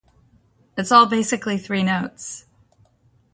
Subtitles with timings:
[0.75, 2.47] It's all basically three notes!